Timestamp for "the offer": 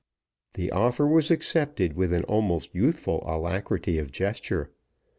0.55-1.05